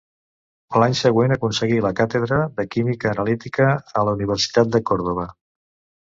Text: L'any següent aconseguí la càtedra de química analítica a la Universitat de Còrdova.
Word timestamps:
L'any 0.83 0.93
següent 0.99 1.33
aconseguí 1.33 1.75
la 1.85 1.91
càtedra 1.99 2.39
de 2.59 2.65
química 2.75 3.09
analítica 3.11 3.67
a 4.01 4.03
la 4.09 4.15
Universitat 4.19 4.71
de 4.77 4.81
Còrdova. 4.91 5.27